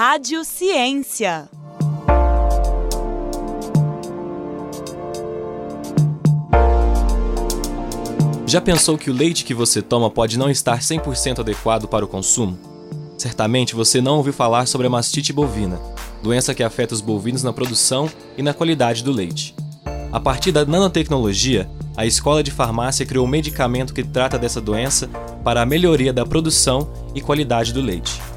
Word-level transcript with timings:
Rádio 0.00 0.44
Ciência. 0.44 1.48
Já 8.46 8.60
pensou 8.60 8.96
que 8.96 9.10
o 9.10 9.12
leite 9.12 9.44
que 9.44 9.52
você 9.52 9.82
toma 9.82 10.08
pode 10.08 10.38
não 10.38 10.48
estar 10.48 10.78
100% 10.78 11.40
adequado 11.40 11.88
para 11.88 12.04
o 12.04 12.08
consumo? 12.08 12.56
Certamente 13.18 13.74
você 13.74 14.00
não 14.00 14.18
ouviu 14.18 14.32
falar 14.32 14.66
sobre 14.66 14.86
a 14.86 14.90
mastite 14.90 15.32
bovina, 15.32 15.80
doença 16.22 16.54
que 16.54 16.62
afeta 16.62 16.94
os 16.94 17.00
bovinos 17.00 17.42
na 17.42 17.52
produção 17.52 18.08
e 18.36 18.42
na 18.42 18.54
qualidade 18.54 19.02
do 19.02 19.10
leite. 19.10 19.52
A 20.12 20.20
partir 20.20 20.52
da 20.52 20.64
nanotecnologia, 20.64 21.68
a 21.96 22.06
Escola 22.06 22.44
de 22.44 22.52
Farmácia 22.52 23.04
criou 23.04 23.26
um 23.26 23.28
medicamento 23.28 23.92
que 23.92 24.04
trata 24.04 24.38
dessa 24.38 24.60
doença 24.60 25.08
para 25.42 25.60
a 25.60 25.66
melhoria 25.66 26.12
da 26.12 26.24
produção 26.24 26.88
e 27.16 27.20
qualidade 27.20 27.72
do 27.72 27.82
leite. 27.82 28.27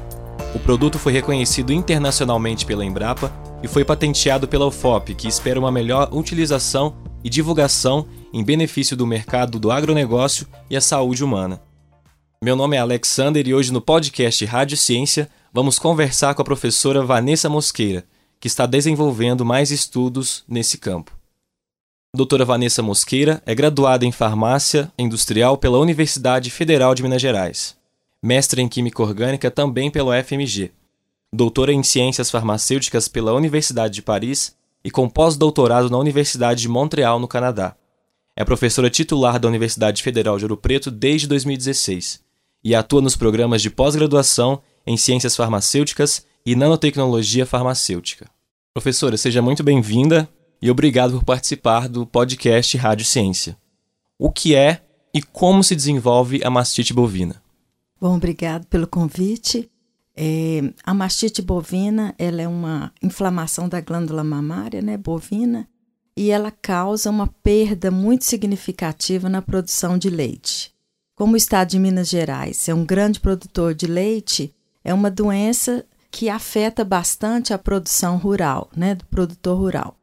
O 0.54 0.58
produto 0.58 0.98
foi 0.98 1.14
reconhecido 1.14 1.72
internacionalmente 1.72 2.66
pela 2.66 2.84
Embrapa 2.84 3.32
e 3.62 3.68
foi 3.68 3.86
patenteado 3.86 4.46
pela 4.46 4.66
UFOP, 4.66 5.14
que 5.14 5.26
espera 5.26 5.58
uma 5.58 5.72
melhor 5.72 6.10
utilização 6.12 6.94
e 7.24 7.30
divulgação 7.30 8.06
em 8.32 8.44
benefício 8.44 8.94
do 8.94 9.06
mercado 9.06 9.58
do 9.58 9.70
agronegócio 9.70 10.46
e 10.68 10.76
a 10.76 10.80
saúde 10.80 11.24
humana. 11.24 11.62
Meu 12.44 12.54
nome 12.54 12.76
é 12.76 12.80
Alexander 12.80 13.46
e 13.46 13.54
hoje 13.54 13.72
no 13.72 13.80
podcast 13.80 14.44
Rádio 14.44 14.76
Ciência 14.76 15.30
vamos 15.54 15.78
conversar 15.78 16.34
com 16.34 16.42
a 16.42 16.44
professora 16.44 17.02
Vanessa 17.02 17.48
Mosqueira, 17.48 18.04
que 18.38 18.46
está 18.46 18.66
desenvolvendo 18.66 19.46
mais 19.46 19.70
estudos 19.70 20.44
nesse 20.46 20.76
campo. 20.76 21.16
Doutora 22.14 22.44
Vanessa 22.44 22.82
Mosqueira 22.82 23.42
é 23.46 23.54
graduada 23.54 24.04
em 24.04 24.12
Farmácia 24.12 24.92
Industrial 24.98 25.56
pela 25.56 25.78
Universidade 25.78 26.50
Federal 26.50 26.94
de 26.94 27.02
Minas 27.02 27.22
Gerais, 27.22 27.74
mestre 28.22 28.62
em 28.62 28.68
Química 28.68 29.02
Orgânica 29.02 29.50
também 29.50 29.90
pelo 29.90 30.12
FMG, 30.12 30.70
doutora 31.32 31.72
em 31.72 31.82
Ciências 31.82 32.30
Farmacêuticas 32.30 33.08
pela 33.08 33.32
Universidade 33.32 33.94
de 33.94 34.02
Paris 34.02 34.56
e 34.84 34.90
com 34.90 35.08
pós-doutorado 35.08 35.90
na 35.90 35.98
Universidade 35.98 36.62
de 36.62 36.68
Montreal, 36.68 37.18
no 37.18 37.26
Canadá. 37.26 37.74
É 38.36 38.44
professora 38.44 38.88
titular 38.88 39.40
da 39.40 39.48
Universidade 39.48 40.02
Federal 40.02 40.38
de 40.38 40.44
Ouro 40.44 40.56
Preto 40.56 40.90
desde 40.90 41.26
2016 41.26 42.20
e 42.62 42.74
atua 42.74 43.00
nos 43.00 43.16
programas 43.16 43.60
de 43.60 43.70
pós-graduação 43.70 44.62
em 44.86 44.96
Ciências 44.96 45.34
Farmacêuticas 45.34 46.24
e 46.46 46.54
Nanotecnologia 46.54 47.44
Farmacêutica. 47.44 48.30
Professora, 48.72 49.16
seja 49.16 49.42
muito 49.42 49.62
bem-vinda 49.62 50.28
e 50.60 50.70
obrigado 50.70 51.12
por 51.12 51.24
participar 51.24 51.88
do 51.88 52.06
podcast 52.06 52.76
Rádio 52.76 53.04
Ciência. 53.04 53.56
O 54.16 54.30
que 54.30 54.54
é 54.54 54.80
e 55.12 55.20
como 55.20 55.64
se 55.64 55.74
desenvolve 55.74 56.40
a 56.44 56.48
mastite 56.48 56.94
bovina? 56.94 57.41
Bom, 58.02 58.16
obrigado 58.16 58.66
pelo 58.66 58.88
convite. 58.88 59.70
É, 60.16 60.74
a 60.82 60.92
mastite 60.92 61.40
bovina 61.40 62.12
ela 62.18 62.42
é 62.42 62.48
uma 62.48 62.92
inflamação 63.00 63.68
da 63.68 63.80
glândula 63.80 64.24
mamária 64.24 64.82
né, 64.82 64.96
bovina 64.96 65.68
e 66.16 66.32
ela 66.32 66.50
causa 66.50 67.08
uma 67.08 67.28
perda 67.28 67.92
muito 67.92 68.24
significativa 68.24 69.28
na 69.28 69.40
produção 69.40 69.96
de 69.96 70.10
leite. 70.10 70.74
Como 71.14 71.34
o 71.34 71.36
estado 71.36 71.68
de 71.68 71.78
Minas 71.78 72.08
Gerais 72.08 72.68
é 72.68 72.74
um 72.74 72.84
grande 72.84 73.20
produtor 73.20 73.72
de 73.72 73.86
leite, 73.86 74.52
é 74.82 74.92
uma 74.92 75.08
doença 75.08 75.86
que 76.10 76.28
afeta 76.28 76.84
bastante 76.84 77.54
a 77.54 77.58
produção 77.58 78.16
rural, 78.16 78.68
né, 78.76 78.96
do 78.96 79.06
produtor 79.06 79.56
rural. 79.56 79.96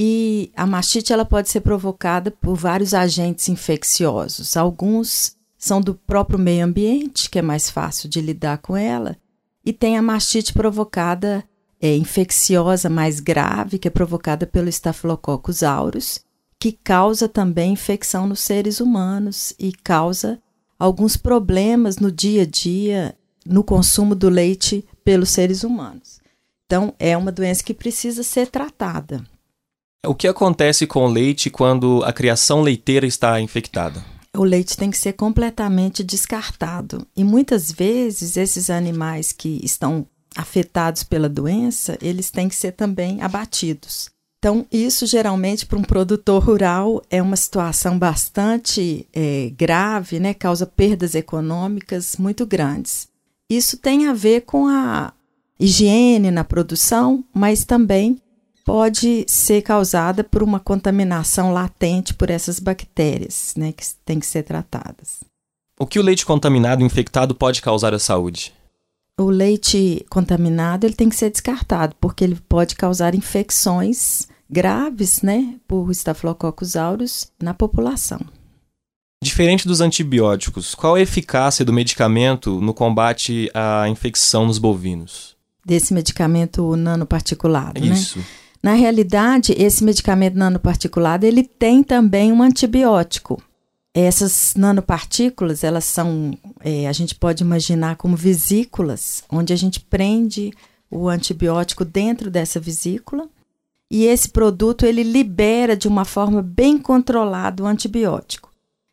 E 0.00 0.50
a 0.56 0.64
mastite 0.66 1.12
ela 1.12 1.26
pode 1.26 1.50
ser 1.50 1.60
provocada 1.60 2.30
por 2.30 2.56
vários 2.56 2.94
agentes 2.94 3.50
infecciosos. 3.50 4.56
Alguns 4.56 5.33
são 5.64 5.80
do 5.80 5.94
próprio 5.94 6.38
meio 6.38 6.62
ambiente, 6.62 7.30
que 7.30 7.38
é 7.38 7.42
mais 7.42 7.70
fácil 7.70 8.06
de 8.06 8.20
lidar 8.20 8.58
com 8.58 8.76
ela, 8.76 9.16
e 9.64 9.72
tem 9.72 9.96
a 9.96 10.02
mastite 10.02 10.52
provocada 10.52 11.42
é, 11.80 11.96
infecciosa 11.96 12.90
mais 12.90 13.18
grave, 13.18 13.78
que 13.78 13.88
é 13.88 13.90
provocada 13.90 14.46
pelo 14.46 14.68
Staphylococcus 14.68 15.62
aureus, 15.62 16.20
que 16.60 16.70
causa 16.70 17.26
também 17.30 17.72
infecção 17.72 18.26
nos 18.26 18.40
seres 18.40 18.78
humanos 18.78 19.54
e 19.58 19.72
causa 19.72 20.38
alguns 20.78 21.16
problemas 21.16 21.96
no 21.96 22.12
dia 22.12 22.42
a 22.42 22.46
dia 22.46 23.16
no 23.46 23.64
consumo 23.64 24.14
do 24.14 24.28
leite 24.28 24.84
pelos 25.02 25.30
seres 25.30 25.64
humanos. 25.64 26.20
Então, 26.66 26.94
é 26.98 27.16
uma 27.16 27.32
doença 27.32 27.64
que 27.64 27.72
precisa 27.72 28.22
ser 28.22 28.48
tratada. 28.48 29.24
O 30.04 30.14
que 30.14 30.28
acontece 30.28 30.86
com 30.86 31.06
o 31.06 31.10
leite 31.10 31.48
quando 31.48 32.02
a 32.04 32.12
criação 32.12 32.60
leiteira 32.60 33.06
está 33.06 33.40
infectada? 33.40 34.04
O 34.36 34.44
leite 34.44 34.76
tem 34.76 34.90
que 34.90 34.98
ser 34.98 35.12
completamente 35.12 36.02
descartado. 36.02 37.06
E 37.16 37.22
muitas 37.22 37.70
vezes 37.70 38.36
esses 38.36 38.68
animais 38.68 39.32
que 39.32 39.60
estão 39.62 40.06
afetados 40.36 41.04
pela 41.04 41.28
doença, 41.28 41.96
eles 42.02 42.30
têm 42.30 42.48
que 42.48 42.56
ser 42.56 42.72
também 42.72 43.22
abatidos. 43.22 44.10
Então, 44.38 44.66
isso 44.70 45.06
geralmente 45.06 45.64
para 45.64 45.78
um 45.78 45.82
produtor 45.82 46.44
rural 46.44 47.02
é 47.08 47.22
uma 47.22 47.36
situação 47.36 47.98
bastante 47.98 49.06
é, 49.10 49.50
grave, 49.56 50.20
né? 50.20 50.34
causa 50.34 50.66
perdas 50.66 51.14
econômicas 51.14 52.16
muito 52.18 52.44
grandes. 52.44 53.08
Isso 53.48 53.78
tem 53.78 54.06
a 54.06 54.12
ver 54.12 54.42
com 54.42 54.66
a 54.66 55.14
higiene 55.58 56.30
na 56.30 56.44
produção, 56.44 57.24
mas 57.32 57.64
também 57.64 58.20
pode 58.64 59.24
ser 59.28 59.62
causada 59.62 60.24
por 60.24 60.42
uma 60.42 60.58
contaminação 60.58 61.52
latente 61.52 62.14
por 62.14 62.30
essas 62.30 62.58
bactérias, 62.58 63.52
né, 63.56 63.72
que 63.72 63.84
têm 64.04 64.18
que 64.18 64.26
ser 64.26 64.42
tratadas. 64.42 65.20
O 65.78 65.86
que 65.86 65.98
o 65.98 66.02
leite 66.02 66.24
contaminado 66.24 66.82
infectado 66.82 67.34
pode 67.34 67.60
causar 67.60 67.92
à 67.92 67.98
saúde? 67.98 68.54
O 69.20 69.28
leite 69.28 70.04
contaminado 70.08 70.86
ele 70.86 70.94
tem 70.94 71.08
que 71.08 71.16
ser 71.16 71.30
descartado, 71.30 71.94
porque 72.00 72.24
ele 72.24 72.36
pode 72.48 72.74
causar 72.74 73.14
infecções 73.14 74.26
graves, 74.50 75.20
né, 75.22 75.56
por 75.68 75.90
Staphylococcus 75.90 76.76
aureus 76.76 77.30
na 77.40 77.52
população. 77.52 78.20
Diferente 79.22 79.66
dos 79.66 79.80
antibióticos, 79.80 80.74
qual 80.74 80.94
a 80.96 81.00
eficácia 81.00 81.64
do 81.64 81.72
medicamento 81.72 82.60
no 82.60 82.74
combate 82.74 83.50
à 83.54 83.88
infecção 83.88 84.46
nos 84.46 84.58
bovinos? 84.58 85.34
Desse 85.64 85.94
medicamento 85.94 86.76
nanoparticulado, 86.76 87.82
Isso. 87.82 88.18
né? 88.18 88.24
Na 88.64 88.72
realidade, 88.72 89.54
esse 89.58 89.84
medicamento 89.84 90.38
nanoparticulado, 90.38 91.26
ele 91.26 91.44
tem 91.44 91.82
também 91.82 92.32
um 92.32 92.42
antibiótico. 92.42 93.42
Essas 93.92 94.54
nanopartículas, 94.56 95.62
elas 95.62 95.84
são, 95.84 96.34
é, 96.60 96.88
a 96.88 96.92
gente 96.94 97.14
pode 97.14 97.44
imaginar 97.44 97.96
como 97.96 98.16
vesículas, 98.16 99.22
onde 99.30 99.52
a 99.52 99.56
gente 99.56 99.80
prende 99.80 100.50
o 100.90 101.10
antibiótico 101.10 101.84
dentro 101.84 102.30
dessa 102.30 102.58
vesícula 102.58 103.28
e 103.90 104.06
esse 104.06 104.30
produto 104.30 104.86
ele 104.86 105.02
libera 105.02 105.76
de 105.76 105.86
uma 105.86 106.06
forma 106.06 106.40
bem 106.40 106.78
controlada 106.78 107.62
o 107.62 107.66
antibiótico. 107.66 108.50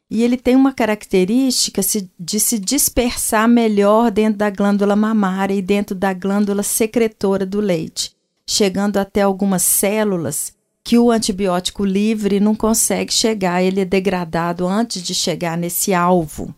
E 0.09 0.21
ele 0.21 0.35
tem 0.35 0.53
uma 0.53 0.73
característica 0.73 1.81
de 2.19 2.39
se 2.41 2.59
dispersar 2.59 3.47
melhor 3.47 4.11
dentro 4.11 4.39
da 4.39 4.49
glândula 4.49 4.97
mamária 4.97 5.53
e 5.53 5.61
dentro 5.61 5.95
da 5.95 6.13
glândula 6.13 6.61
secretora 6.61 7.45
do 7.45 7.61
leite 7.61 8.11
chegando 8.45 8.97
até 8.97 9.21
algumas 9.21 9.61
células 9.61 10.53
que 10.83 10.97
o 10.97 11.11
antibiótico 11.11 11.85
livre 11.85 12.39
não 12.39 12.55
consegue 12.55 13.13
chegar, 13.13 13.61
ele 13.61 13.81
é 13.81 13.85
degradado 13.85 14.67
antes 14.67 15.01
de 15.01 15.13
chegar 15.13 15.57
nesse 15.57 15.93
alvo 15.93 16.53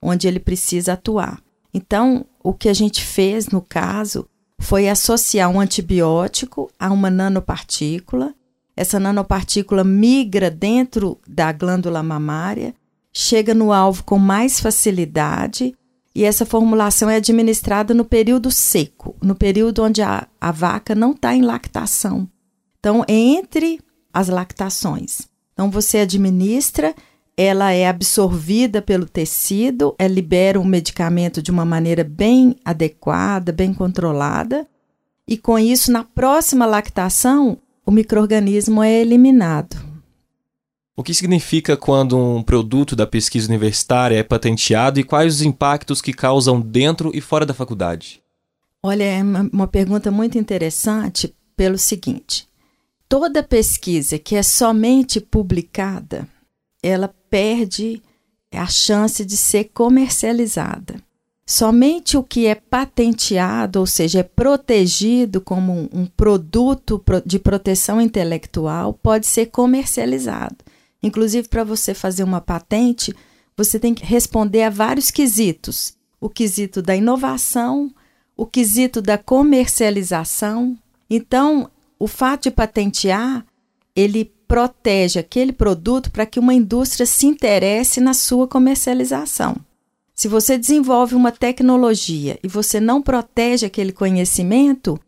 onde 0.00 0.28
ele 0.28 0.38
precisa 0.38 0.94
atuar. 0.94 1.40
Então, 1.72 2.24
o 2.42 2.52
que 2.54 2.68
a 2.68 2.74
gente 2.74 3.04
fez 3.04 3.48
no 3.48 3.60
caso 3.60 4.28
foi 4.58 4.88
associar 4.88 5.50
um 5.50 5.60
antibiótico 5.60 6.70
a 6.78 6.90
uma 6.90 7.10
nanopartícula. 7.10 8.34
Essa 8.76 8.98
nanopartícula 8.98 9.84
migra 9.84 10.50
dentro 10.50 11.18
da 11.26 11.52
glândula 11.52 12.02
mamária, 12.02 12.74
chega 13.12 13.54
no 13.54 13.72
alvo 13.72 14.04
com 14.04 14.18
mais 14.18 14.60
facilidade 14.60 15.74
e 16.18 16.24
essa 16.24 16.44
formulação 16.44 17.08
é 17.08 17.14
administrada 17.14 17.94
no 17.94 18.04
período 18.04 18.50
seco, 18.50 19.14
no 19.22 19.36
período 19.36 19.84
onde 19.84 20.02
a, 20.02 20.26
a 20.40 20.50
vaca 20.50 20.92
não 20.92 21.12
está 21.12 21.32
em 21.32 21.42
lactação. 21.42 22.28
Então, 22.80 23.04
entre 23.06 23.78
as 24.12 24.28
lactações. 24.28 25.28
Então, 25.52 25.70
você 25.70 25.98
administra, 25.98 26.92
ela 27.36 27.70
é 27.70 27.86
absorvida 27.86 28.82
pelo 28.82 29.06
tecido, 29.06 29.94
ela 29.96 30.12
libera 30.12 30.58
o 30.58 30.64
medicamento 30.64 31.40
de 31.40 31.52
uma 31.52 31.64
maneira 31.64 32.02
bem 32.02 32.56
adequada, 32.64 33.52
bem 33.52 33.72
controlada, 33.72 34.66
e 35.24 35.38
com 35.38 35.56
isso, 35.56 35.92
na 35.92 36.02
próxima 36.02 36.66
lactação, 36.66 37.58
o 37.86 37.92
microorganismo 37.92 38.82
é 38.82 38.92
eliminado. 38.92 39.87
O 40.98 41.02
que 41.04 41.14
significa 41.14 41.76
quando 41.76 42.18
um 42.18 42.42
produto 42.42 42.96
da 42.96 43.06
pesquisa 43.06 43.46
universitária 43.46 44.16
é 44.16 44.22
patenteado 44.24 44.98
e 44.98 45.04
quais 45.04 45.36
os 45.36 45.42
impactos 45.42 46.02
que 46.02 46.12
causam 46.12 46.60
dentro 46.60 47.12
e 47.14 47.20
fora 47.20 47.46
da 47.46 47.54
faculdade? 47.54 48.20
Olha, 48.82 49.04
é 49.04 49.22
uma 49.22 49.68
pergunta 49.68 50.10
muito 50.10 50.36
interessante 50.36 51.32
pelo 51.56 51.78
seguinte: 51.78 52.48
toda 53.08 53.44
pesquisa 53.44 54.18
que 54.18 54.34
é 54.34 54.42
somente 54.42 55.20
publicada, 55.20 56.26
ela 56.82 57.14
perde 57.30 58.02
a 58.52 58.66
chance 58.66 59.24
de 59.24 59.36
ser 59.36 59.70
comercializada. 59.72 60.96
somente 61.46 62.16
o 62.16 62.24
que 62.24 62.48
é 62.48 62.56
patenteado, 62.56 63.78
ou 63.78 63.86
seja, 63.86 64.18
é 64.18 64.24
protegido 64.24 65.40
como 65.40 65.88
um, 65.92 66.06
produto 66.06 67.00
de 67.24 67.38
proteção 67.38 68.00
intelectual, 68.00 68.94
pode 68.94 69.28
ser 69.28 69.46
comercializado. 69.46 70.56
Inclusive, 71.02 71.48
para 71.48 71.64
você 71.64 71.94
fazer 71.94 72.24
uma 72.24 72.40
patente, 72.40 73.14
você 73.56 73.78
tem 73.78 73.94
que 73.94 74.04
responder 74.04 74.62
a 74.62 74.70
vários 74.70 75.10
quesitos: 75.10 75.94
o 76.20 76.28
quesito 76.28 76.80
da 76.82 76.96
inovação, 76.96 77.92
o 78.36 78.46
quesito 78.46 79.00
da 79.02 79.18
comercialização. 79.18 80.76
Então, 81.08 81.70
o 81.98 82.06
fato 82.06 82.44
de 82.44 82.50
patentear, 82.50 83.44
ele 83.94 84.32
protege 84.46 85.18
aquele 85.18 85.52
produto 85.52 86.10
para 86.10 86.24
que 86.24 86.40
uma 86.40 86.54
indústria 86.54 87.04
se 87.04 87.26
interesse 87.26 88.00
na 88.00 88.14
sua 88.14 88.48
comercialização. 88.48 89.56
Se 90.14 90.26
você 90.26 90.58
desenvolve 90.58 91.14
uma 91.14 91.30
tecnologia 91.30 92.38
e 92.42 92.48
você 92.48 92.80
não 92.80 93.00
protege 93.00 93.66
aquele 93.66 93.92
conhecimento, 93.92 94.98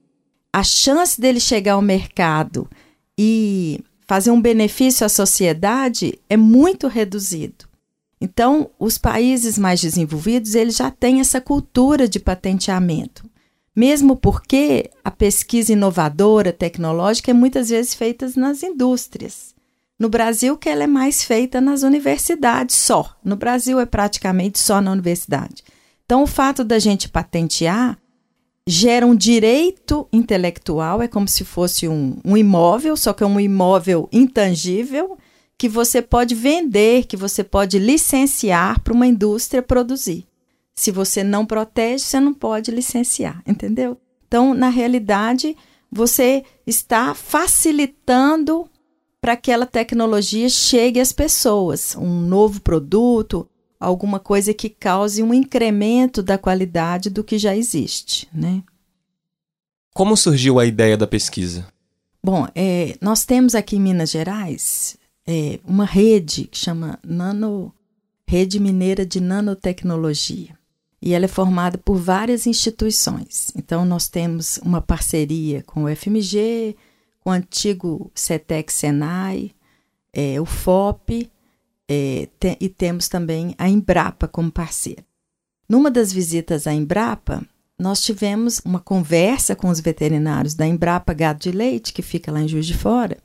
a 0.52 0.62
chance 0.62 1.20
dele 1.20 1.40
chegar 1.40 1.72
ao 1.72 1.82
mercado 1.82 2.68
e 3.18 3.80
fazer 4.10 4.32
um 4.32 4.42
benefício 4.42 5.06
à 5.06 5.08
sociedade 5.08 6.18
é 6.28 6.36
muito 6.36 6.88
reduzido. 6.88 7.66
Então, 8.20 8.68
os 8.76 8.98
países 8.98 9.56
mais 9.56 9.80
desenvolvidos, 9.80 10.56
eles 10.56 10.74
já 10.74 10.90
têm 10.90 11.20
essa 11.20 11.40
cultura 11.40 12.08
de 12.08 12.18
patenteamento. 12.18 13.22
Mesmo 13.74 14.16
porque 14.16 14.90
a 15.04 15.12
pesquisa 15.12 15.74
inovadora, 15.74 16.52
tecnológica, 16.52 17.30
é 17.30 17.34
muitas 17.34 17.68
vezes 17.68 17.94
feita 17.94 18.28
nas 18.34 18.64
indústrias. 18.64 19.54
No 19.96 20.08
Brasil, 20.08 20.56
que 20.56 20.68
ela 20.68 20.82
é 20.82 20.88
mais 20.88 21.22
feita 21.22 21.60
nas 21.60 21.84
universidades 21.84 22.74
só. 22.74 23.16
No 23.24 23.36
Brasil 23.36 23.78
é 23.78 23.86
praticamente 23.86 24.58
só 24.58 24.80
na 24.80 24.90
universidade. 24.90 25.62
Então, 26.04 26.24
o 26.24 26.26
fato 26.26 26.64
da 26.64 26.80
gente 26.80 27.08
patentear 27.08 27.96
gera 28.66 29.06
um 29.06 29.14
direito 29.14 30.06
intelectual, 30.12 31.02
é 31.02 31.08
como 31.08 31.26
se 31.26 31.44
fosse 31.44 31.88
um, 31.88 32.18
um 32.24 32.36
imóvel, 32.36 32.96
só 32.96 33.12
que 33.12 33.22
é 33.22 33.26
um 33.26 33.40
imóvel 33.40 34.08
intangível 34.12 35.18
que 35.58 35.68
você 35.68 36.00
pode 36.00 36.34
vender, 36.34 37.04
que 37.06 37.16
você 37.16 37.44
pode 37.44 37.78
licenciar 37.78 38.80
para 38.80 38.94
uma 38.94 39.06
indústria 39.06 39.62
produzir. 39.62 40.26
Se 40.74 40.90
você 40.90 41.22
não 41.22 41.44
protege, 41.44 42.04
você 42.04 42.18
não 42.18 42.32
pode 42.32 42.70
licenciar, 42.70 43.42
entendeu? 43.46 43.98
Então, 44.26 44.54
na 44.54 44.68
realidade, 44.68 45.54
você 45.92 46.44
está 46.66 47.14
facilitando 47.14 48.66
para 49.20 49.36
que 49.36 49.50
aquela 49.50 49.66
tecnologia 49.66 50.48
chegue 50.48 50.98
às 50.98 51.12
pessoas, 51.12 51.94
um 51.94 52.20
novo 52.20 52.62
produto, 52.62 53.46
alguma 53.80 54.20
coisa 54.20 54.52
que 54.52 54.68
cause 54.68 55.22
um 55.22 55.32
incremento 55.32 56.22
da 56.22 56.36
qualidade 56.36 57.08
do 57.08 57.24
que 57.24 57.38
já 57.38 57.56
existe, 57.56 58.28
né? 58.32 58.62
Como 59.94 60.16
surgiu 60.16 60.60
a 60.60 60.66
ideia 60.66 60.96
da 60.96 61.06
pesquisa? 61.06 61.66
Bom, 62.22 62.46
é, 62.54 62.96
nós 63.00 63.24
temos 63.24 63.54
aqui 63.54 63.76
em 63.76 63.80
Minas 63.80 64.10
Gerais 64.10 64.98
é, 65.26 65.58
uma 65.64 65.86
rede 65.86 66.44
que 66.44 66.58
chama 66.58 66.98
Nano 67.02 67.74
Rede 68.28 68.60
Mineira 68.60 69.04
de 69.04 69.20
Nanotecnologia 69.20 70.56
e 71.02 71.14
ela 71.14 71.24
é 71.24 71.28
formada 71.28 71.78
por 71.78 71.96
várias 71.96 72.46
instituições. 72.46 73.50
Então 73.56 73.84
nós 73.84 74.08
temos 74.08 74.58
uma 74.58 74.82
parceria 74.82 75.62
com 75.62 75.84
o 75.84 75.96
FMG, 75.96 76.76
com 77.20 77.30
o 77.30 77.32
antigo 77.32 78.10
CETEC 78.14 78.72
Senai, 78.72 79.52
é, 80.12 80.40
o 80.40 80.44
FOP 80.44 81.30
é, 81.92 82.28
te, 82.38 82.56
e 82.60 82.68
temos 82.68 83.08
também 83.08 83.52
a 83.58 83.68
Embrapa 83.68 84.28
como 84.28 84.52
parceira. 84.52 85.04
Numa 85.68 85.90
das 85.90 86.12
visitas 86.12 86.68
à 86.68 86.72
Embrapa, 86.72 87.42
nós 87.76 88.00
tivemos 88.00 88.60
uma 88.64 88.78
conversa 88.78 89.56
com 89.56 89.68
os 89.68 89.80
veterinários 89.80 90.54
da 90.54 90.64
Embrapa 90.64 91.12
Gado 91.12 91.40
de 91.40 91.50
Leite, 91.50 91.92
que 91.92 92.00
fica 92.00 92.30
lá 92.30 92.40
em 92.40 92.46
Juiz 92.46 92.66
de 92.66 92.74
Fora, 92.74 93.18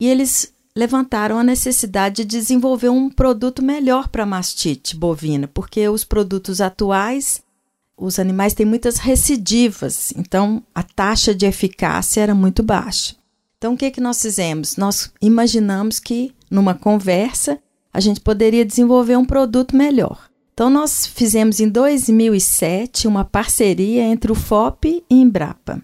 e 0.00 0.08
eles 0.08 0.52
levantaram 0.74 1.38
a 1.38 1.44
necessidade 1.44 2.24
de 2.24 2.38
desenvolver 2.38 2.88
um 2.88 3.08
produto 3.08 3.62
melhor 3.62 4.08
para 4.08 4.24
a 4.24 4.26
mastite 4.26 4.96
bovina, 4.96 5.46
porque 5.46 5.88
os 5.88 6.04
produtos 6.04 6.60
atuais, 6.60 7.40
os 7.96 8.18
animais 8.18 8.54
têm 8.54 8.66
muitas 8.66 8.96
recidivas, 8.96 10.12
então 10.16 10.64
a 10.74 10.82
taxa 10.82 11.32
de 11.32 11.46
eficácia 11.46 12.22
era 12.22 12.34
muito 12.34 12.62
baixa. 12.62 13.14
Então, 13.58 13.74
o 13.74 13.76
que, 13.76 13.90
que 13.90 14.00
nós 14.00 14.20
fizemos? 14.20 14.76
Nós 14.76 15.12
imaginamos 15.20 16.00
que, 16.00 16.32
numa 16.50 16.74
conversa, 16.74 17.60
a 17.92 18.00
gente 18.00 18.20
poderia 18.20 18.64
desenvolver 18.64 19.16
um 19.16 19.24
produto 19.24 19.76
melhor. 19.76 20.30
Então, 20.52 20.68
nós 20.68 21.06
fizemos 21.06 21.58
em 21.58 21.68
2007 21.68 23.08
uma 23.08 23.24
parceria 23.24 24.02
entre 24.02 24.30
o 24.30 24.34
FOP 24.34 25.02
e 25.08 25.22
Embrapa. 25.22 25.82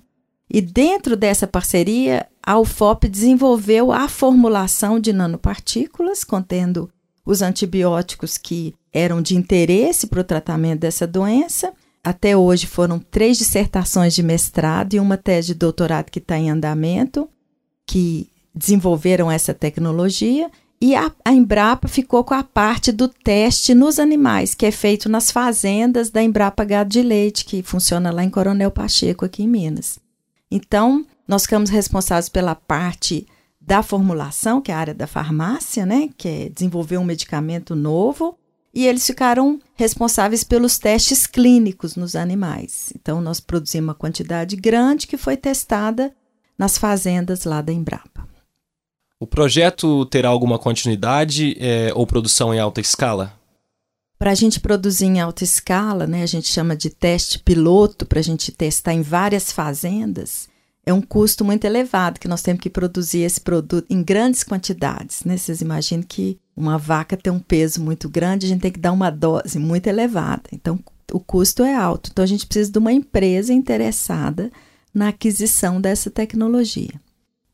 E 0.48 0.60
dentro 0.60 1.16
dessa 1.16 1.46
parceria, 1.46 2.26
a 2.42 2.58
UFOP 2.58 3.08
desenvolveu 3.08 3.90
a 3.90 4.08
formulação 4.08 5.00
de 5.00 5.12
nanopartículas 5.12 6.22
contendo 6.22 6.88
os 7.24 7.42
antibióticos 7.42 8.38
que 8.38 8.72
eram 8.92 9.20
de 9.20 9.34
interesse 9.34 10.06
para 10.06 10.20
o 10.20 10.24
tratamento 10.24 10.80
dessa 10.80 11.06
doença. 11.06 11.72
Até 12.04 12.36
hoje 12.36 12.68
foram 12.68 13.00
três 13.00 13.36
dissertações 13.36 14.14
de 14.14 14.22
mestrado 14.22 14.94
e 14.94 15.00
uma 15.00 15.16
tese 15.16 15.48
de 15.48 15.54
doutorado 15.54 16.10
que 16.10 16.20
está 16.20 16.38
em 16.38 16.50
andamento 16.50 17.28
que 17.84 18.30
desenvolveram 18.54 19.30
essa 19.30 19.52
tecnologia 19.52 20.48
e 20.80 20.94
a, 20.94 21.10
a, 21.24 21.32
Embrapa 21.32 21.88
ficou 21.88 22.22
com 22.22 22.34
a 22.34 22.44
parte 22.44 22.92
do 22.92 23.08
teste 23.08 23.74
nos 23.74 23.98
animais, 23.98 24.54
que 24.54 24.66
é 24.66 24.70
feito 24.70 25.08
nas 25.08 25.30
fazendas 25.30 26.10
da 26.10 26.22
Embrapa 26.22 26.64
Gado 26.64 26.90
de 26.90 27.02
Leite, 27.02 27.44
que 27.44 27.62
funciona 27.62 28.10
lá 28.10 28.22
em 28.22 28.30
Coronel 28.30 28.70
Pacheco, 28.70 29.24
aqui 29.24 29.42
em 29.42 29.48
Minas. 29.48 29.98
Então, 30.50 31.04
nós 31.26 31.42
ficamos 31.42 31.70
responsáveis 31.70 32.28
pela 32.28 32.54
parte 32.54 33.26
da 33.60 33.82
formulação, 33.82 34.60
que 34.60 34.70
é 34.70 34.74
a 34.74 34.78
área 34.78 34.94
da 34.94 35.06
farmácia, 35.06 35.84
né, 35.86 36.10
que 36.16 36.28
é 36.28 36.48
desenvolver 36.48 36.98
um 36.98 37.04
medicamento 37.04 37.74
novo, 37.74 38.38
e 38.72 38.86
eles 38.86 39.06
ficaram 39.06 39.58
responsáveis 39.74 40.44
pelos 40.44 40.78
testes 40.78 41.26
clínicos 41.26 41.96
nos 41.96 42.14
animais. 42.14 42.92
Então, 42.94 43.20
nós 43.22 43.40
produzimos 43.40 43.88
uma 43.88 43.94
quantidade 43.94 44.54
grande 44.54 45.06
que 45.06 45.16
foi 45.16 45.36
testada 45.36 46.14
nas 46.58 46.76
fazendas 46.76 47.44
lá 47.44 47.62
da 47.62 47.72
Embrapa. 47.72 48.15
O 49.18 49.26
projeto 49.26 50.04
terá 50.06 50.28
alguma 50.28 50.58
continuidade 50.58 51.56
é, 51.58 51.90
ou 51.94 52.06
produção 52.06 52.52
em 52.52 52.58
alta 52.58 52.80
escala? 52.80 53.32
Para 54.18 54.30
a 54.30 54.34
gente 54.34 54.60
produzir 54.60 55.06
em 55.06 55.20
alta 55.20 55.42
escala, 55.42 56.06
né, 56.06 56.22
a 56.22 56.26
gente 56.26 56.48
chama 56.48 56.76
de 56.76 56.90
teste 56.90 57.38
piloto, 57.38 58.04
para 58.04 58.18
a 58.18 58.22
gente 58.22 58.52
testar 58.52 58.92
em 58.92 59.02
várias 59.02 59.50
fazendas, 59.52 60.48
é 60.84 60.92
um 60.92 61.02
custo 61.02 61.44
muito 61.44 61.64
elevado, 61.64 62.20
que 62.20 62.28
nós 62.28 62.42
temos 62.42 62.62
que 62.62 62.70
produzir 62.70 63.22
esse 63.22 63.40
produto 63.40 63.86
em 63.90 64.02
grandes 64.02 64.44
quantidades. 64.44 65.24
Né? 65.24 65.36
Vocês 65.36 65.60
imaginam 65.60 66.04
que 66.04 66.38
uma 66.56 66.78
vaca 66.78 67.16
tem 67.16 67.32
um 67.32 67.40
peso 67.40 67.82
muito 67.82 68.08
grande, 68.08 68.46
a 68.46 68.48
gente 68.48 68.60
tem 68.60 68.70
que 68.70 68.78
dar 68.78 68.92
uma 68.92 69.10
dose 69.10 69.58
muito 69.58 69.88
elevada. 69.88 70.44
Então, 70.52 70.78
o 71.10 71.18
custo 71.18 71.64
é 71.64 71.74
alto. 71.74 72.10
Então, 72.12 72.22
a 72.22 72.28
gente 72.28 72.46
precisa 72.46 72.70
de 72.70 72.78
uma 72.78 72.92
empresa 72.92 73.52
interessada 73.52 74.52
na 74.94 75.08
aquisição 75.08 75.80
dessa 75.80 76.08
tecnologia. 76.08 76.92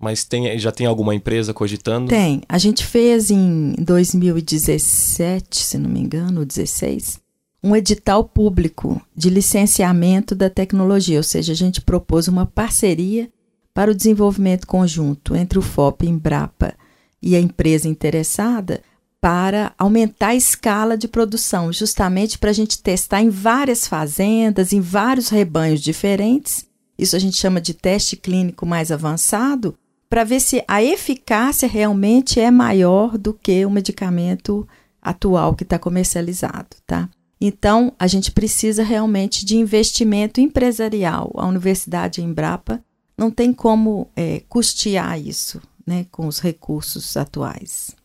Mas 0.02 0.24
tem, 0.24 0.58
já 0.58 0.72
tem 0.72 0.84
alguma 0.84 1.14
empresa 1.14 1.54
cogitando? 1.54 2.08
Tem. 2.08 2.42
A 2.48 2.58
gente 2.58 2.84
fez 2.84 3.30
em 3.30 3.72
2017, 3.78 5.62
se 5.62 5.78
não 5.78 5.88
me 5.88 6.00
engano, 6.00 6.44
16, 6.44 7.20
um 7.62 7.76
edital 7.76 8.24
público 8.24 9.00
de 9.14 9.30
licenciamento 9.30 10.34
da 10.34 10.50
tecnologia, 10.50 11.18
ou 11.18 11.22
seja, 11.22 11.52
a 11.52 11.56
gente 11.56 11.80
propôs 11.80 12.26
uma 12.26 12.44
parceria 12.44 13.30
para 13.72 13.92
o 13.92 13.94
desenvolvimento 13.94 14.66
conjunto 14.66 15.36
entre 15.36 15.56
o 15.56 15.62
FOP 15.62 16.04
Embrapa 16.04 16.74
e 17.22 17.36
a 17.36 17.40
empresa 17.40 17.86
interessada 17.86 18.82
para 19.20 19.72
aumentar 19.78 20.30
a 20.30 20.34
escala 20.34 20.98
de 20.98 21.06
produção, 21.06 21.72
justamente 21.72 22.40
para 22.40 22.50
a 22.50 22.52
gente 22.52 22.82
testar 22.82 23.22
em 23.22 23.30
várias 23.30 23.86
fazendas, 23.86 24.72
em 24.72 24.80
vários 24.80 25.28
rebanhos 25.28 25.80
diferentes 25.80 26.66
isso 27.02 27.16
a 27.16 27.18
gente 27.18 27.36
chama 27.36 27.60
de 27.60 27.74
teste 27.74 28.16
clínico 28.16 28.64
mais 28.64 28.92
avançado, 28.92 29.76
para 30.12 30.24
ver 30.24 30.40
se 30.40 30.62
a 30.68 30.82
eficácia 30.82 31.66
realmente 31.66 32.38
é 32.38 32.50
maior 32.50 33.16
do 33.16 33.32
que 33.32 33.64
o 33.64 33.70
medicamento 33.70 34.68
atual 35.00 35.54
que 35.54 35.62
está 35.62 35.78
comercializado, 35.78 36.76
tá? 36.86 37.08
Então, 37.40 37.94
a 37.98 38.06
gente 38.06 38.30
precisa 38.30 38.82
realmente 38.82 39.42
de 39.42 39.56
investimento 39.56 40.38
empresarial. 40.38 41.32
A 41.34 41.46
Universidade 41.46 42.20
Embrapa 42.20 42.84
não 43.16 43.30
tem 43.30 43.54
como 43.54 44.06
é, 44.14 44.42
custear 44.50 45.18
isso 45.18 45.62
né, 45.86 46.04
com 46.10 46.26
os 46.26 46.40
recursos 46.40 47.16
atuais. 47.16 47.96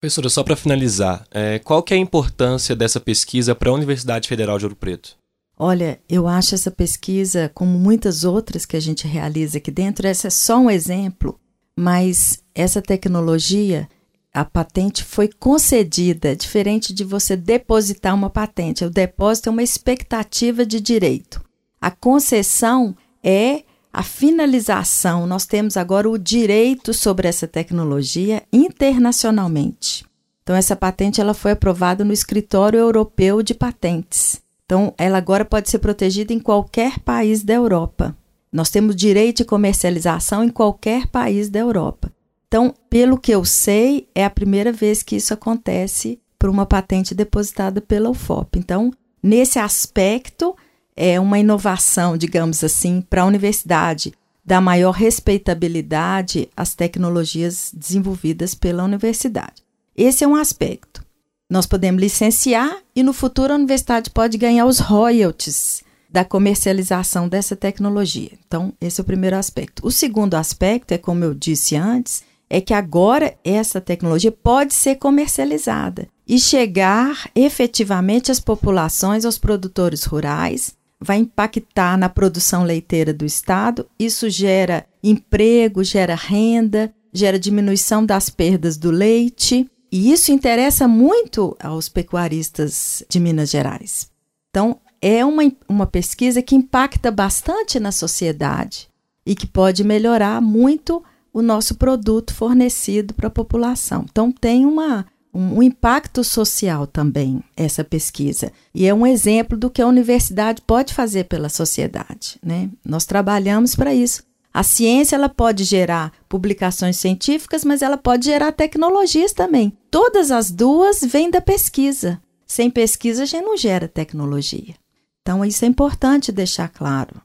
Professora, 0.00 0.30
só 0.30 0.42
para 0.42 0.56
finalizar, 0.56 1.26
é, 1.30 1.58
qual 1.58 1.82
que 1.82 1.92
é 1.92 1.98
a 1.98 2.00
importância 2.00 2.74
dessa 2.74 2.98
pesquisa 2.98 3.54
para 3.54 3.68
a 3.68 3.74
Universidade 3.74 4.26
Federal 4.26 4.58
de 4.58 4.64
Ouro 4.64 4.74
Preto? 4.74 5.18
Olha, 5.56 6.00
eu 6.08 6.26
acho 6.26 6.54
essa 6.54 6.70
pesquisa, 6.70 7.50
como 7.54 7.78
muitas 7.78 8.24
outras 8.24 8.66
que 8.66 8.76
a 8.76 8.80
gente 8.80 9.06
realiza 9.06 9.58
aqui 9.58 9.70
dentro, 9.70 10.06
essa 10.06 10.26
é 10.26 10.30
só 10.30 10.58
um 10.58 10.70
exemplo, 10.70 11.38
mas 11.76 12.42
essa 12.54 12.82
tecnologia 12.82 13.88
a 14.34 14.44
patente 14.44 15.04
foi 15.04 15.28
concedida, 15.28 16.34
diferente 16.34 16.92
de 16.92 17.04
você 17.04 17.36
depositar 17.36 18.12
uma 18.12 18.28
patente. 18.28 18.84
O 18.84 18.90
depósito 18.90 19.48
é 19.48 19.52
uma 19.52 19.62
expectativa 19.62 20.66
de 20.66 20.80
direito. 20.80 21.40
A 21.80 21.88
concessão 21.88 22.96
é 23.22 23.62
a 23.92 24.02
finalização. 24.02 25.24
Nós 25.24 25.46
temos 25.46 25.76
agora 25.76 26.10
o 26.10 26.18
direito 26.18 26.92
sobre 26.92 27.28
essa 27.28 27.46
tecnologia 27.46 28.42
internacionalmente. 28.52 30.04
Então 30.42 30.56
essa 30.56 30.74
patente 30.74 31.20
ela 31.20 31.32
foi 31.32 31.52
aprovada 31.52 32.04
no 32.04 32.12
Escritório 32.12 32.80
Europeu 32.80 33.40
de 33.40 33.54
Patentes. 33.54 34.42
Então 34.64 34.94
ela 34.96 35.18
agora 35.18 35.44
pode 35.44 35.70
ser 35.70 35.78
protegida 35.78 36.32
em 36.32 36.38
qualquer 36.38 36.98
país 37.00 37.42
da 37.42 37.54
Europa. 37.54 38.16
Nós 38.52 38.70
temos 38.70 38.94
direito 38.94 39.38
de 39.38 39.44
comercialização 39.44 40.44
em 40.44 40.48
qualquer 40.48 41.08
país 41.08 41.48
da 41.48 41.58
Europa. 41.58 42.12
Então, 42.46 42.72
pelo 42.88 43.18
que 43.18 43.32
eu 43.32 43.44
sei, 43.44 44.08
é 44.14 44.24
a 44.24 44.30
primeira 44.30 44.70
vez 44.70 45.02
que 45.02 45.16
isso 45.16 45.34
acontece 45.34 46.20
por 46.38 46.48
uma 46.48 46.64
patente 46.64 47.12
depositada 47.12 47.80
pela 47.80 48.08
UFOP. 48.10 48.58
Então, 48.58 48.92
nesse 49.20 49.58
aspecto, 49.58 50.56
é 50.94 51.18
uma 51.18 51.38
inovação, 51.38 52.16
digamos 52.16 52.62
assim, 52.62 53.00
para 53.00 53.22
a 53.22 53.26
universidade, 53.26 54.14
dar 54.44 54.60
maior 54.60 54.92
respeitabilidade 54.92 56.48
às 56.56 56.76
tecnologias 56.76 57.72
desenvolvidas 57.74 58.54
pela 58.54 58.84
universidade. 58.84 59.64
Esse 59.96 60.22
é 60.22 60.28
um 60.28 60.36
aspecto. 60.36 61.03
Nós 61.50 61.66
podemos 61.66 62.00
licenciar 62.00 62.78
e 62.96 63.02
no 63.02 63.12
futuro 63.12 63.52
a 63.52 63.56
universidade 63.56 64.10
pode 64.10 64.38
ganhar 64.38 64.66
os 64.66 64.78
royalties 64.78 65.82
da 66.10 66.24
comercialização 66.24 67.28
dessa 67.28 67.54
tecnologia. 67.54 68.30
Então, 68.46 68.72
esse 68.80 69.00
é 69.00 69.02
o 69.02 69.04
primeiro 69.04 69.36
aspecto. 69.36 69.86
O 69.86 69.90
segundo 69.90 70.34
aspecto 70.34 70.92
é, 70.92 70.98
como 70.98 71.24
eu 71.24 71.34
disse 71.34 71.76
antes, 71.76 72.22
é 72.48 72.60
que 72.60 72.72
agora 72.72 73.34
essa 73.44 73.80
tecnologia 73.80 74.30
pode 74.30 74.72
ser 74.74 74.94
comercializada 74.94 76.08
e 76.26 76.38
chegar 76.38 77.28
efetivamente 77.34 78.30
às 78.30 78.40
populações, 78.40 79.24
aos 79.24 79.38
produtores 79.38 80.04
rurais, 80.04 80.74
vai 81.00 81.18
impactar 81.18 81.98
na 81.98 82.08
produção 82.08 82.64
leiteira 82.64 83.12
do 83.12 83.26
estado. 83.26 83.86
Isso 83.98 84.30
gera 84.30 84.86
emprego, 85.02 85.84
gera 85.84 86.14
renda, 86.14 86.94
gera 87.12 87.38
diminuição 87.38 88.04
das 88.04 88.30
perdas 88.30 88.76
do 88.76 88.90
leite, 88.90 89.68
e 89.94 90.10
isso 90.10 90.32
interessa 90.32 90.88
muito 90.88 91.56
aos 91.62 91.88
pecuaristas 91.88 93.04
de 93.08 93.20
Minas 93.20 93.48
Gerais. 93.48 94.10
Então, 94.50 94.80
é 95.00 95.24
uma, 95.24 95.44
uma 95.68 95.86
pesquisa 95.86 96.42
que 96.42 96.56
impacta 96.56 97.12
bastante 97.12 97.78
na 97.78 97.92
sociedade 97.92 98.88
e 99.24 99.36
que 99.36 99.46
pode 99.46 99.84
melhorar 99.84 100.42
muito 100.42 101.00
o 101.32 101.40
nosso 101.40 101.76
produto 101.76 102.34
fornecido 102.34 103.14
para 103.14 103.28
a 103.28 103.30
população. 103.30 104.04
Então, 104.10 104.32
tem 104.32 104.66
uma, 104.66 105.06
um, 105.32 105.58
um, 105.58 105.62
impacto 105.62 106.24
social 106.24 106.88
também, 106.88 107.40
essa 107.56 107.84
pesquisa. 107.84 108.50
E 108.74 108.88
é 108.88 108.92
um 108.92 109.06
exemplo 109.06 109.56
do 109.56 109.70
que 109.70 109.80
a 109.80 109.86
universidade 109.86 110.60
pode 110.62 110.92
fazer 110.92 111.26
pela 111.26 111.48
sociedade. 111.48 112.36
Né? 112.44 112.68
Nós 112.84 113.06
trabalhamos 113.06 113.76
para 113.76 113.94
isso. 113.94 114.24
A 114.54 114.62
ciência 114.62 115.16
ela 115.16 115.28
pode 115.28 115.64
gerar 115.64 116.12
publicações 116.28 116.96
científicas, 116.96 117.64
mas 117.64 117.82
ela 117.82 117.98
pode 117.98 118.26
gerar 118.26 118.52
tecnologias 118.52 119.32
também. 119.32 119.76
Todas 119.90 120.30
as 120.30 120.48
duas 120.50 121.00
vêm 121.02 121.28
da 121.28 121.40
pesquisa. 121.40 122.22
Sem 122.46 122.70
pesquisa, 122.70 123.24
a 123.24 123.26
gente 123.26 123.44
não 123.44 123.56
gera 123.56 123.88
tecnologia. 123.88 124.76
Então, 125.22 125.44
isso 125.44 125.64
é 125.64 125.68
importante 125.68 126.30
deixar 126.30 126.68
claro 126.68 127.20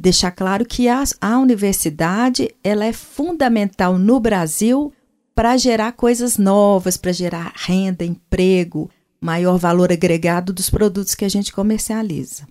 deixar 0.00 0.30
claro 0.30 0.64
que 0.64 0.88
a, 0.88 1.02
a 1.20 1.38
universidade 1.38 2.54
ela 2.62 2.84
é 2.84 2.92
fundamental 2.92 3.98
no 3.98 4.20
Brasil 4.20 4.92
para 5.34 5.56
gerar 5.56 5.92
coisas 5.92 6.38
novas, 6.38 6.96
para 6.96 7.12
gerar 7.12 7.52
renda, 7.54 8.04
emprego, 8.04 8.90
maior 9.20 9.58
valor 9.58 9.92
agregado 9.92 10.52
dos 10.52 10.70
produtos 10.70 11.14
que 11.14 11.24
a 11.24 11.28
gente 11.28 11.52
comercializa. 11.52 12.46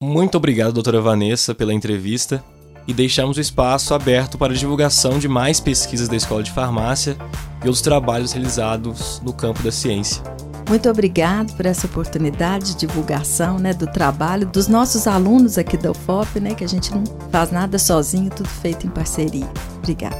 Muito 0.00 0.36
obrigado, 0.36 0.74
doutora 0.74 1.00
Vanessa, 1.00 1.54
pela 1.54 1.74
entrevista 1.74 2.44
e 2.86 2.94
deixamos 2.94 3.36
o 3.36 3.40
espaço 3.40 3.94
aberto 3.94 4.38
para 4.38 4.52
a 4.52 4.56
divulgação 4.56 5.18
de 5.18 5.28
mais 5.28 5.60
pesquisas 5.60 6.08
da 6.08 6.16
Escola 6.16 6.42
de 6.42 6.50
Farmácia 6.50 7.16
e 7.62 7.66
outros 7.66 7.82
trabalhos 7.82 8.32
realizados 8.32 9.20
no 9.24 9.32
campo 9.32 9.62
da 9.62 9.72
ciência. 9.72 10.22
Muito 10.68 10.88
obrigado 10.88 11.54
por 11.54 11.64
essa 11.64 11.86
oportunidade 11.86 12.72
de 12.72 12.86
divulgação 12.86 13.58
né, 13.58 13.72
do 13.72 13.86
trabalho 13.86 14.46
dos 14.46 14.66
nossos 14.66 15.06
alunos 15.06 15.58
aqui 15.58 15.76
da 15.76 15.92
UFOP, 15.92 16.40
né, 16.40 16.54
que 16.54 16.64
a 16.64 16.68
gente 16.68 16.92
não 16.92 17.04
faz 17.30 17.52
nada 17.52 17.78
sozinho, 17.78 18.30
tudo 18.30 18.48
feito 18.48 18.86
em 18.86 18.90
parceria. 18.90 19.48
Obrigada. 19.78 20.16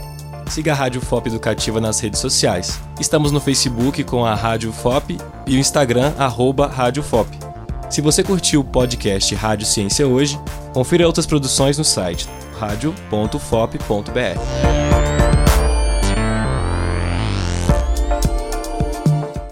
Siga 0.49 0.73
a 0.73 0.77
Rádio 0.77 1.01
FOP 1.01 1.29
Educativa 1.29 1.81
nas 1.81 1.99
redes 1.99 2.21
sociais. 2.21 2.81
Estamos 3.01 3.33
no 3.33 3.41
Facebook 3.41 4.05
com 4.05 4.25
a 4.25 4.37
Rádio 4.37 4.73
FOP 4.73 5.19
e 5.49 5.57
o 5.57 5.59
Instagram, 5.59 6.13
arroba 6.17 6.69
Rádio 6.69 7.03
FOP. 7.03 7.37
Se 7.91 8.01
você 8.01 8.23
curtiu 8.23 8.61
o 8.61 8.65
podcast 8.65 9.35
Rádio 9.35 9.67
Ciência 9.67 10.07
Hoje, 10.07 10.39
confira 10.73 11.07
outras 11.07 11.27
produções 11.27 11.77
no 11.77 11.85
site 11.85 12.29
radio.fop.br. 12.59 13.77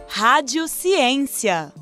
Rádio 0.09 0.67
Ciência. 0.67 1.73